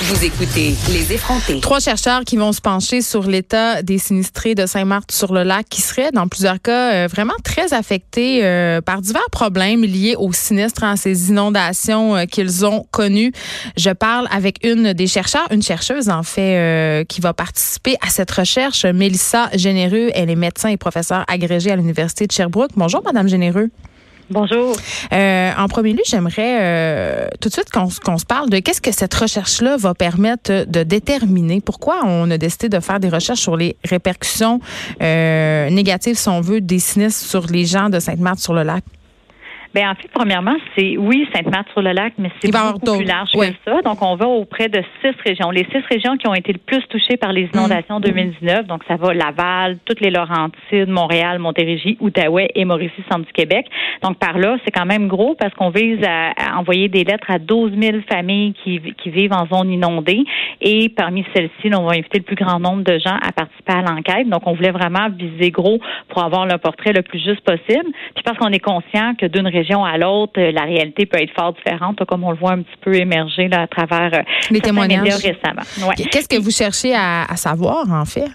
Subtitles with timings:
[0.00, 1.60] vous écoutez Les effrontés.
[1.60, 6.26] Trois chercheurs qui vont se pencher sur l'état des sinistrés de Saint-Marthe-sur-le-Lac qui seraient, dans
[6.26, 11.30] plusieurs cas, euh, vraiment très affectés euh, par divers problèmes liés aux sinistres, à ces
[11.30, 13.32] inondations euh, qu'ils ont connues.
[13.76, 18.30] Je parle avec une des chercheurs, une chercheuse en fait, qui va participer à cette
[18.30, 20.10] recherche, Mélissa Généreux.
[20.14, 22.72] Elle est médecin et professeure agrégée à l'Université de Sherbrooke.
[22.76, 23.70] Bonjour, Madame Généreux.
[24.30, 24.74] Bonjour.
[25.12, 28.90] Euh, en premier lieu, j'aimerais euh, tout de suite qu'on se parle de qu'est-ce que
[28.90, 31.60] cette recherche-là va permettre de déterminer.
[31.60, 34.60] Pourquoi on a décidé de faire des recherches sur les répercussions
[35.02, 38.82] euh, négatives, si on veut, des sinistres sur les gens de Sainte-Marthe-sur-le-Lac?
[39.74, 43.82] Bien, en fait, premièrement, c'est oui, Sainte-Marthe-sur-le-Lac, mais c'est beaucoup plus large que ça.
[43.82, 45.50] Donc, on va auprès de six régions.
[45.50, 48.62] Les six régions qui ont été le plus touchées par les inondations 2019.
[48.62, 48.66] Mm.
[48.68, 53.66] Donc, ça va Laval, toutes les Laurentides, Montréal, Montérégie, Outaouais et Mauricie, centre du Québec.
[54.00, 57.40] Donc, par là, c'est quand même gros parce qu'on vise à, envoyer des lettres à
[57.40, 60.22] 12 000 familles qui, qui vivent en zone inondée.
[60.60, 63.82] Et parmi celles-ci, on va inviter le plus grand nombre de gens à participer à
[63.82, 64.28] l'enquête.
[64.28, 65.80] Donc, on voulait vraiment viser gros
[66.10, 67.90] pour avoir le portrait le plus juste possible.
[68.14, 71.32] Puis parce qu'on est conscient que d'une région à l'autre, euh, la réalité peut être
[71.34, 74.60] fort différente, comme on le voit un petit peu émerger là, à travers euh, les
[74.60, 75.62] témoignages récemment.
[75.96, 78.30] Qu'est-ce que vous cherchez à savoir, en fait?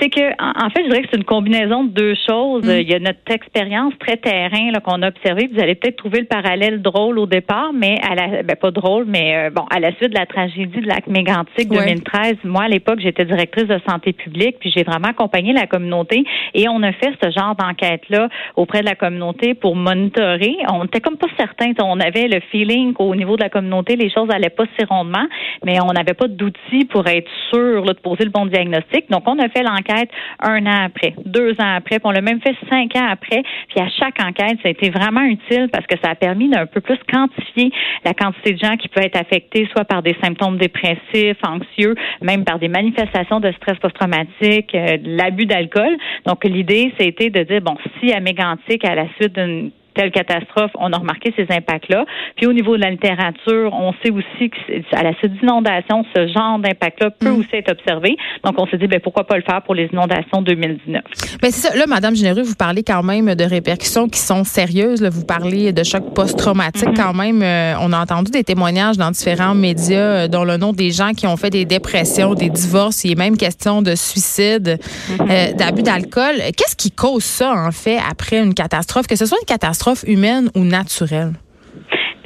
[0.00, 2.64] C'est que, en, fait, je dirais que c'est une combinaison de deux choses.
[2.64, 2.80] Mm.
[2.80, 5.48] Il y a notre expérience très terrain là, qu'on a observée.
[5.52, 9.04] Vous allez peut-être trouver le parallèle drôle au départ, mais à la, ben, pas drôle,
[9.06, 12.68] mais euh, bon, à la suite de la tragédie de lac Mégantic 2013, moi à
[12.68, 16.92] l'époque j'étais directrice de santé publique, puis j'ai vraiment accompagné la communauté et on a
[16.92, 20.56] fait ce genre d'enquête là auprès de la communauté pour monitorer.
[20.72, 24.10] On était comme pas certain, on avait le feeling qu'au niveau de la communauté les
[24.10, 25.26] choses allaient pas si rondement,
[25.64, 29.10] mais on n'avait pas d'outils pour être sûr là, de poser le bon diagnostic.
[29.10, 29.85] Donc on a fait l'enquête
[30.40, 33.42] un an après, deux ans après, puis on l'a même fait cinq ans après.
[33.68, 36.66] Puis à chaque enquête, ça a été vraiment utile parce que ça a permis d'un
[36.66, 37.70] peu plus quantifier
[38.04, 42.44] la quantité de gens qui peuvent être affectés soit par des symptômes dépressifs, anxieux, même
[42.44, 45.96] par des manifestations de stress post-traumatique, euh, l'abus d'alcool.
[46.26, 50.92] Donc l'idée, c'était de dire, bon, si à à la suite d'une telle catastrophe, on
[50.92, 52.04] a remarqué ces impacts-là.
[52.36, 54.50] Puis au niveau de la littérature, on sait aussi
[54.90, 57.38] qu'à la suite d'inondations, ce genre d'impact-là peut mm.
[57.40, 58.16] aussi être observé.
[58.44, 61.02] Donc on s'est dit, ben, pourquoi pas le faire pour les inondations 2019?
[61.42, 61.76] Ben c'est ça.
[61.76, 65.02] Là, Madame Généreux, vous parlez quand même de répercussions qui sont sérieuses.
[65.02, 66.96] Vous parlez de choc post-traumatique mm-hmm.
[66.96, 67.42] quand même.
[67.42, 71.12] Euh, on a entendu des témoignages dans différents médias, euh, dont le nom des gens
[71.12, 73.04] qui ont fait des dépressions, des divorces.
[73.04, 75.30] Il est même question de suicide, mm-hmm.
[75.30, 76.36] euh, d'abus d'alcool.
[76.56, 79.06] Qu'est-ce qui cause ça, en fait, après une catastrophe?
[79.06, 81.32] Que ce soit une catastrophe humaine ou naturelle?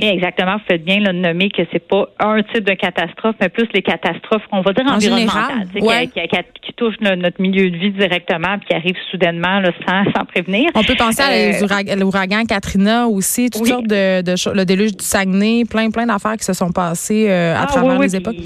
[0.09, 3.69] exactement, vous faites bien de nommer que c'est pas un type de catastrophe, mais plus
[3.75, 8.69] les catastrophes qu'on va dire en environnementales, qui, touchent notre milieu de vie directement, puis
[8.69, 10.71] qui arrivent soudainement sans, prévenir.
[10.75, 15.05] On peut penser à euh, l'ouragan Katrina aussi, toutes sortes de, de, le déluge du
[15.05, 18.37] Saguenay, plein plein d'affaires qui se sont passées euh, à ah, travers les époques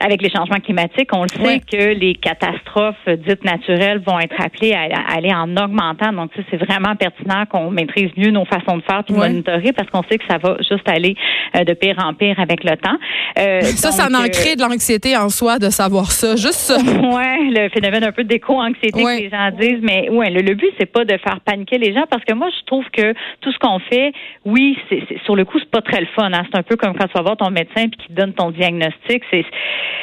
[0.00, 4.72] avec les changements climatiques, on le sait que les catastrophes dites naturelles vont être appelées
[4.72, 6.12] à, aller en augmentant.
[6.12, 9.90] Donc, c'est vraiment pertinent qu'on maîtrise mieux nos façons de faire puis de monitorer parce
[9.90, 11.16] qu'on sait que ça va juste aller
[11.56, 12.96] euh, de pire en pire avec le temps.
[13.38, 16.76] Euh, ça, ça en euh, crée de l'anxiété en soi de savoir ça, juste ça.
[16.78, 20.86] ouais, le phénomène un peu d'éco-anxiété que les gens disent, mais ouais, le, but c'est
[20.86, 23.78] pas de faire paniquer les gens parce que moi je trouve que tout ce qu'on
[23.80, 24.12] fait,
[24.44, 26.30] oui, c'est sur le coup c'est pas très le fun.
[26.32, 26.42] Hein.
[26.50, 28.50] C'est un peu comme quand tu vas voir ton médecin puis qui te donne ton
[28.50, 29.44] diagnostic, c'est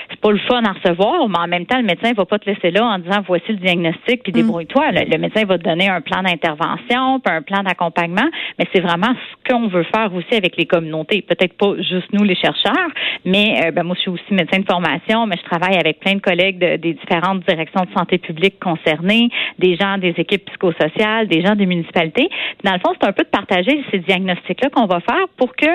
[0.10, 2.50] c'est pas le fun à recevoir, mais en même temps, le médecin va pas te
[2.50, 4.36] laisser là en disant voici le diagnostic, puis mm.
[4.36, 4.92] débrouille-toi.
[4.92, 8.30] Le, médecin va te donner un plan d'intervention, puis un plan d'accompagnement,
[8.60, 11.22] mais c'est vraiment ce qu'on veut faire aussi avec les communautés.
[11.22, 12.90] Peut-être pas juste nous, les chercheurs,
[13.24, 16.16] mais euh, ben, moi, je suis aussi médecin de formation, mais je travaille avec plein
[16.16, 19.30] de collègues des différentes directions de santé publique concernées,
[19.60, 22.30] des gens des équipes psychosociales, des gens des municipalités.
[22.64, 25.68] dans le fond, c'est un peu de partager ces diagnostics-là qu'on va faire pour que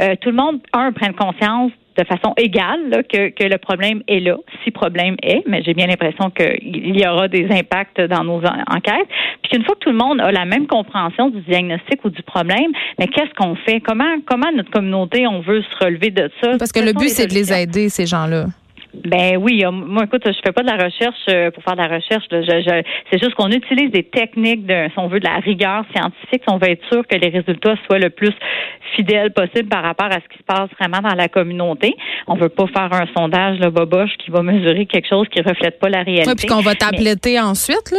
[0.00, 4.20] euh, tout le monde, un, prenne conscience de façon égale que, que, le problème est
[4.20, 8.38] là, si problème est, mais j'ai bien l'impression qu'il y aura des impacts dans nos
[8.38, 9.08] enquêtes.
[9.42, 12.22] Puis qu'une fois que tout le monde a la même compréhension du diagnostic ou du
[12.22, 13.80] problème, mais qu'est-ce qu'on fait?
[13.80, 16.58] Comment, comment notre communauté, on veut se relever de ça?
[16.58, 18.46] Parce que le but, c'est de les aider, ces gens-là.
[19.04, 21.88] Ben oui, moi écoute, je fais pas de la recherche euh, pour faire de la
[21.88, 22.24] recherche.
[22.30, 26.52] c'est juste qu'on utilise des techniques de, si on veut, de la rigueur scientifique, si
[26.52, 28.32] on veut être sûr que les résultats soient le plus
[28.96, 31.94] fidèles possible par rapport à ce qui se passe vraiment dans la communauté.
[32.26, 35.78] On veut pas faire un sondage là, boboche qui va mesurer quelque chose qui reflète
[35.78, 36.34] pas la réalité.
[36.36, 37.98] Puis qu'on va tabletter ensuite, là?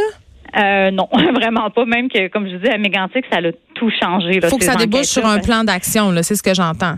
[0.58, 1.86] Euh, non, vraiment pas.
[1.86, 4.36] Même que, comme je vous dis, à Mégantic, ça a tout changé.
[4.36, 6.96] Il faut que ça débouche sur un plan d'action, c'est ce que j'entends.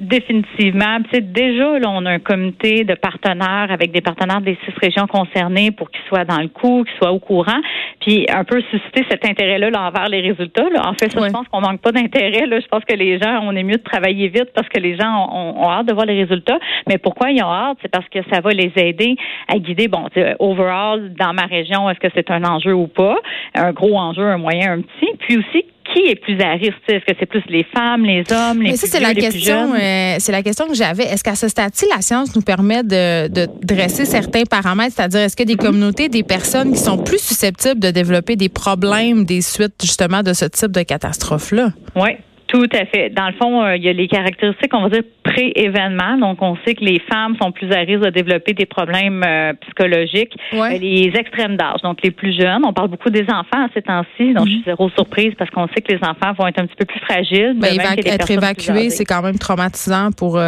[0.00, 0.96] Définitivement.
[1.12, 5.72] déjà, là, on a un comité de partenaires avec des partenaires des six régions concernées
[5.72, 7.60] pour qu'ils soient dans le coup, qu'ils soient au courant,
[8.00, 10.64] puis un peu susciter cet intérêt-là envers les résultats.
[10.82, 12.46] En fait, ça, je pense qu'on manque pas d'intérêt.
[12.48, 15.28] Je pense que les gens, on est mieux de travailler vite parce que les gens
[15.34, 16.58] ont, hâte de voir les résultats.
[16.88, 17.76] Mais pourquoi ils ont hâte?
[17.82, 19.16] C'est parce que ça va les aider
[19.48, 20.06] à guider, bon,
[20.38, 23.18] overall, dans ma région, est-ce que c'est un enjeu ou pas?
[23.54, 25.10] Un gros enjeu, un moyen, un petit.
[25.18, 26.78] Puis aussi, qui est plus à risque?
[26.88, 29.74] Est-ce que c'est plus les femmes, les hommes, les Mais ça, c'est la question.
[29.74, 31.04] Euh, c'est la question que j'avais.
[31.04, 35.36] Est-ce qu'à ce stade-ci, la science nous permet de, de dresser certains paramètres, c'est-à-dire est-ce
[35.36, 39.74] que des communautés, des personnes qui sont plus susceptibles de développer des problèmes des suites
[39.80, 41.72] justement de ce type de catastrophe-là?
[41.96, 42.10] Oui,
[42.50, 43.10] tout à fait.
[43.10, 46.18] Dans le fond, euh, il y a les caractéristiques, on va dire, pré-événement.
[46.18, 49.52] Donc, on sait que les femmes sont plus à risque de développer des problèmes euh,
[49.60, 50.36] psychologiques.
[50.52, 52.62] Euh, les extrêmes d'âge, donc les plus jeunes.
[52.64, 54.64] On parle beaucoup des enfants à ces temps-ci, donc je suis mhm.
[54.64, 57.54] zéro surprise parce qu'on sait que les enfants vont être un petit peu plus fragiles.
[57.56, 60.40] Ben, être évacués, c'est quand même traumatisant pour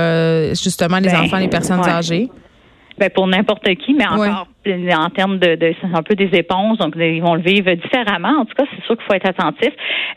[0.51, 2.29] justement les ben, enfants, les personnes âgées.
[2.99, 6.79] Ben, pour n'importe qui, mais encore en termes de, de c'est un peu des éponges,
[6.79, 8.41] donc ils vont le vivre différemment.
[8.41, 9.70] En tout cas, c'est sûr qu'il faut être attentif.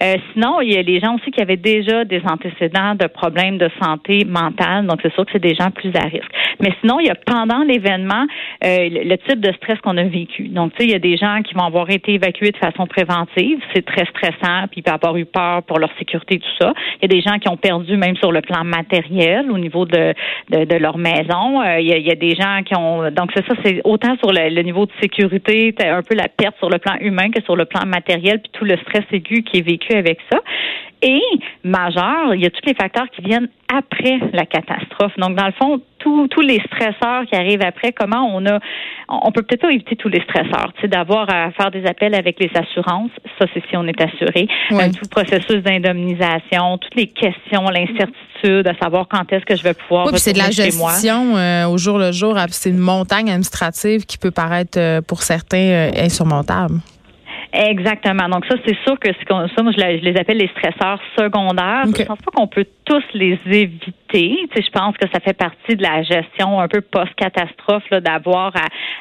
[0.03, 3.57] Euh, sinon, il y a les gens aussi qui avaient déjà des antécédents de problèmes
[3.57, 6.31] de santé mentale, donc c'est sûr que c'est des gens plus à risque.
[6.61, 8.25] Mais sinon, il y a pendant l'événement
[8.63, 10.49] euh, le, type de stress qu'on a vécu.
[10.49, 12.85] Donc, tu sais, il y a des gens qui vont avoir été évacués de façon
[12.85, 16.73] préventive, c'est très stressant, puis ils peuvent avoir eu peur pour leur sécurité, tout ça.
[17.01, 19.85] Il y a des gens qui ont perdu même sur le plan matériel au niveau
[19.85, 20.13] de,
[20.49, 21.61] de, leur maison.
[21.61, 23.81] Euh, il, y a, il y a des gens qui ont donc c'est ça, c'est
[23.83, 27.41] autant sur le, niveau de sécurité, un peu la perte sur le plan humain que
[27.43, 30.39] sur le plan matériel, puis tout le stress aigu qui est vécu avec ça.
[31.07, 31.21] Et
[31.63, 35.11] majeur, il y a tous les facteurs qui viennent après la catastrophe.
[35.19, 38.59] Donc, dans le fond, tous les stresseurs qui arrivent après, comment on a,
[39.09, 42.15] on peut peut-être pas éviter tous les stresseurs, tu sais, d'avoir à faire des appels
[42.15, 46.95] avec les assurances, ça c'est si on est assuré, euh, tout le processus d'indemnisation, toutes
[46.95, 50.51] les questions, l'incertitude, à savoir quand est-ce que je vais pouvoir oui, c'est de la
[50.51, 55.21] gestion euh, au jour le jour, c'est une montagne administrative qui peut paraître euh, pour
[55.21, 56.79] certains insurmontable.
[57.53, 58.29] Exactement.
[58.29, 61.85] Donc ça, c'est sûr que ça, moi, je, les appelle les stresseurs secondaires.
[61.85, 63.89] Je pense pas qu'on peut tous les éviter.
[64.11, 68.53] Tu sais, je pense que ça fait partie de la gestion un peu post-catastrophe d'avoir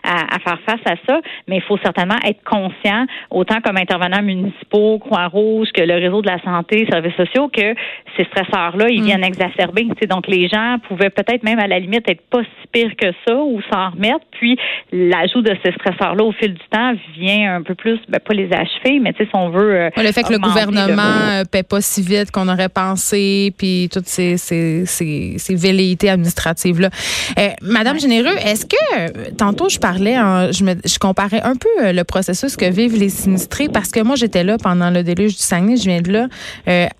[0.03, 1.21] à, à, faire face à ça.
[1.47, 6.29] Mais il faut certainement être conscient, autant comme intervenants municipaux, Croix-Rouge, que le réseau de
[6.29, 7.75] la santé, services sociaux, que
[8.17, 9.05] ces stresseurs-là, ils mm.
[9.05, 9.83] viennent exacerber.
[9.83, 12.97] Tu sais, donc les gens pouvaient peut-être même à la limite être pas si pire
[12.97, 14.25] que ça ou s'en remettre.
[14.33, 14.59] Puis
[14.93, 18.51] l'ajout de ces stresseurs-là au fil du temps vient un peu plus, ben, pas les
[18.53, 19.75] achever, mais tu sais, si on veut.
[19.75, 23.74] Euh, le fait que le gouvernement ne paie pas si vite qu'on aurait pensé, puis
[23.91, 26.91] toutes ces, ces, ces, ces velléités administratives-là.
[27.39, 30.17] Euh, Madame Généreux, est-ce que, euh, tantôt, je parlais,
[30.53, 34.17] je, me, je comparais un peu le processus que vivent les sinistrés, parce que moi,
[34.17, 36.29] j'étais là pendant le déluge du Saguenay, je viens de là,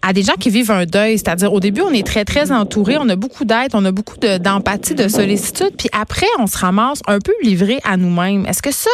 [0.03, 1.19] à des gens qui vivent un deuil.
[1.19, 4.17] C'est-à-dire, au début, on est très, très entouré, on a beaucoup d'aide, on a beaucoup
[4.19, 8.47] d'empathie, de, de sollicitude, puis après, on se ramasse un peu livré à nous-mêmes.
[8.47, 8.91] Est-ce que ça,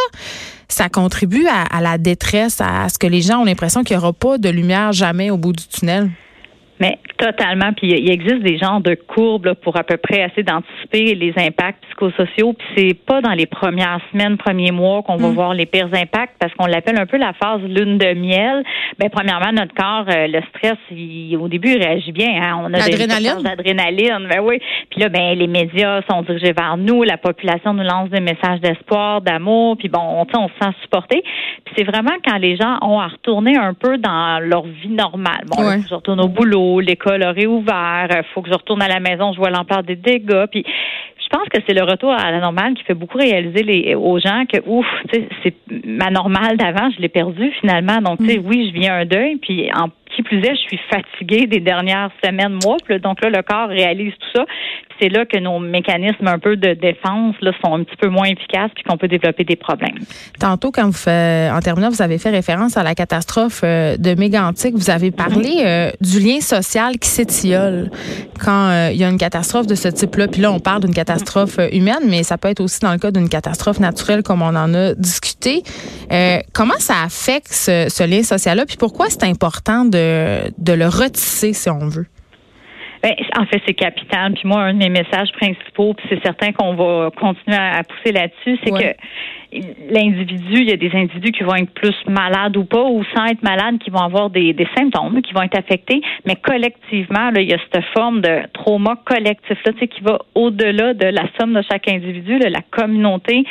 [0.69, 4.13] ça contribue à, la détresse, à ce que les gens ont l'impression qu'il n'y aura
[4.13, 6.11] pas de lumière jamais au bout du tunnel?
[6.79, 7.73] Mais totalement.
[7.73, 11.85] Puis il existe des genres de courbes pour à peu près essayer d'anticiper les impacts
[11.87, 12.55] psychosociaux.
[12.55, 15.35] Puis c'est pas dans les premières semaines, premiers mois qu'on va mm.
[15.35, 18.65] voir les pires impacts parce qu'on l'appelle un peu la phase lune de miel.
[18.99, 20.79] Ben premièrement, notre corps, euh, le stress,
[21.39, 22.43] au début, il réagit bien.
[22.43, 22.63] Hein?
[22.65, 22.97] On a des
[23.43, 24.27] d'adrénaline.
[24.29, 24.59] Ben oui.
[24.91, 27.03] Puis là, ben les médias sont dirigés vers nous.
[27.03, 29.77] La population nous lance des messages d'espoir, d'amour.
[29.77, 31.23] Puis bon, on, on se sent supporté.
[31.65, 35.45] Puis c'est vraiment quand les gens ont à retourner un peu dans leur vie normale.
[35.47, 35.81] Bon, ouais.
[35.91, 39.51] au boulot l'école a réouvert, il faut que je retourne à la maison, je vois
[39.51, 40.47] l'ampleur des dégâts.
[40.51, 43.95] Puis je pense que c'est le retour à la normale qui fait beaucoup réaliser les,
[43.95, 47.99] aux gens que ouf, c'est ma normale d'avant, je l'ai perdue finalement.
[47.99, 48.47] Donc, tu sais, mm.
[48.47, 52.11] oui, je viens un deuil, puis en qui plus est, je suis fatiguée des dernières
[52.23, 52.77] semaines, mois.
[52.99, 54.45] donc là, le corps réalise tout ça.
[55.01, 58.27] C'est là que nos mécanismes un peu de défense là, sont un petit peu moins
[58.27, 59.99] efficaces puis qu'on peut développer des problèmes.
[60.39, 64.15] Tantôt, quand vous faites, en terminant, vous avez fait référence à la catastrophe euh, de
[64.15, 64.75] Mégantic.
[64.75, 67.91] Vous avez parlé euh, du lien social qui s'étiole
[68.39, 70.29] quand euh, il y a une catastrophe de ce type-là.
[70.29, 73.11] Puis là, on parle d'une catastrophe humaine, mais ça peut être aussi dans le cas
[73.11, 75.30] d'une catastrophe naturelle, comme on en a discuté.
[76.53, 78.67] Comment ça affecte ce, ce lien social-là?
[78.67, 82.07] Puis pourquoi c'est important de de, le retisser, si on veut?
[83.03, 84.35] Ben, en fait, c'est capital.
[84.35, 88.13] Puis moi, un de mes messages principaux, puis c'est certain qu'on va continuer à, pousser
[88.13, 88.95] là-dessus, c'est que
[89.91, 93.25] l'individu, il y a des individus qui vont être plus malades ou pas, ou sans
[93.27, 97.41] être malades, qui vont avoir des, des symptômes, qui vont être affectés, mais collectivement, là,
[97.41, 101.07] il y a cette forme de trauma collectif là, tu sais, qui va au-delà de
[101.07, 102.39] la somme de chaque individu.
[102.39, 103.45] Là, la communauté,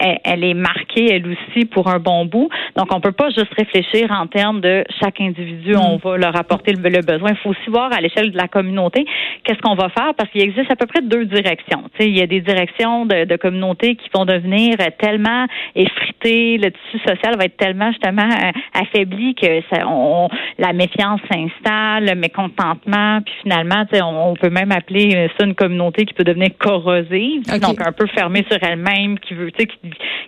[0.00, 2.48] elle, elle, est marquée, elle aussi, pour un bon bout.
[2.76, 6.00] Donc, on peut pas juste réfléchir en termes de chaque individu, on mm.
[6.02, 7.30] va leur apporter le, le besoin.
[7.30, 9.04] Il faut aussi voir à l'échelle de la communauté
[9.44, 11.82] qu'est-ce qu'on va faire, parce qu'il existe à peu près deux directions.
[11.94, 16.58] Tu sais, il y a des directions de, de communautés qui vont devenir tellement effrité,
[16.58, 18.50] le tissu social va être tellement justement euh,
[18.80, 20.28] affaibli que ça, on,
[20.58, 25.54] la méfiance s'installe, le mécontentement, puis finalement, on, on peut même appeler euh, ça une
[25.54, 29.66] communauté qui peut devenir corrosive, donc un peu fermée sur elle-même, qui veut, qui,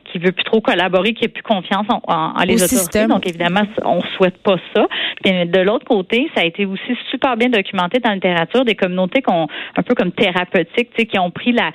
[0.04, 3.06] qui veut plus trop collaborer, qui a plus confiance en, en, les autorités.
[3.06, 4.86] Donc évidemment, on souhaite pas ça.
[5.22, 8.74] Puis de l'autre côté, ça a été aussi super bien documenté dans la littérature des
[8.74, 11.70] communautés qui ont un peu comme thérapeutiques, qui ont pris la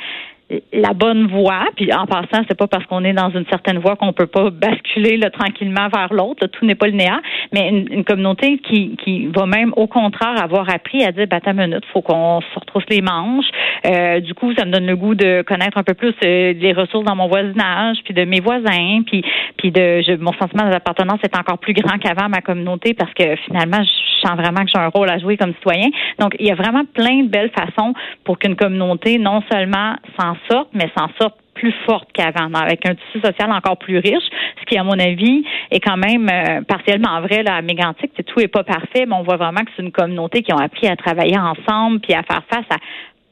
[0.74, 1.66] la bonne voie.
[1.76, 4.52] Puis en passant, c'est pas parce qu'on est dans une certaine voie qu'on peut pas
[4.52, 6.46] basculer là, tranquillement vers l'autre.
[6.48, 7.20] Tout n'est pas linéaire,
[7.52, 11.54] mais une, communauté qui, qui va même au contraire avoir appris à dire, bah ta
[11.54, 13.46] minute, faut qu'on se retrousse les manches.
[13.88, 16.74] Euh, du coup, ça me donne le goût de connaître un peu plus euh, les
[16.74, 19.24] ressources dans mon voisinage, puis de mes voisins, puis
[19.58, 23.36] puis de je, mon sentiment d'appartenance est encore plus grand qu'avant ma communauté parce que
[23.46, 25.90] finalement, je sens vraiment que j'ai un rôle à jouer comme citoyen.
[26.20, 30.35] Donc, il y a vraiment plein de belles façons pour qu'une communauté non seulement s'en
[30.74, 34.28] mais s'en sorte plus forte qu'avant, avec un tissu social encore plus riche,
[34.60, 38.12] ce qui, à mon avis, est quand même euh, partiellement vrai là, à Mégantic.
[38.26, 40.88] Tout est pas parfait, mais on voit vraiment que c'est une communauté qui ont appris
[40.88, 42.78] à travailler ensemble puis à faire face à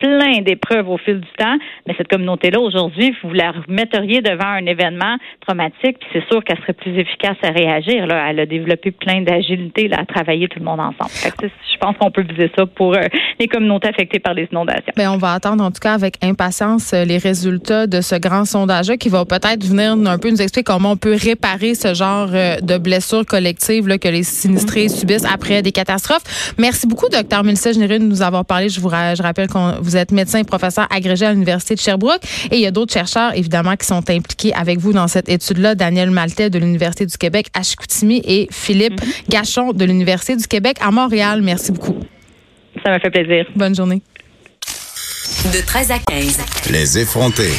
[0.04, 1.56] plein d'épreuves au fil du temps,
[1.88, 5.16] mais cette communauté-là, aujourd'hui, vous la remetteriez devant un événement
[5.48, 8.06] traumatique, puis c'est sûr qu'elle serait plus efficace à réagir.
[8.06, 8.30] Là.
[8.30, 11.10] Elle a développé plein d'agilité à travailler tout le monde ensemble.
[11.42, 13.04] je pense qu'on peut viser ça pour euh,
[13.40, 14.92] les communautés affectées par les inondations.
[14.98, 18.44] Bien, on va attendre en tout cas avec impatience euh, les résultats de ce grand
[18.44, 22.28] sondage qui va peut-être venir un peu nous expliquer comment on peut réparer ce genre
[22.34, 26.54] euh, de blessures collectives là, que les sinistrés subissent après des catastrophes.
[26.58, 28.68] Merci beaucoup, docteur Mélissa Généreux, de nous avoir parlé.
[28.68, 32.22] Je vous rappelle qu'on vous êtes médecin et professeur agrégé à l'Université de Sherbrooke.
[32.52, 35.76] Et il y a d'autres chercheurs, évidemment, qui sont impliqués avec vous dans cette étude-là.
[35.76, 39.30] Daniel Maltais de l'Université du Québec à Chicoutimi et Philippe mm-hmm.
[39.30, 41.42] Gachon de l'Université du Québec à Montréal.
[41.44, 41.96] Merci beaucoup.
[42.84, 43.46] Ça m'a fait plaisir.
[43.56, 44.02] Bonne journée.
[45.54, 46.40] De 13 à 15.
[46.72, 47.52] Les effrontés.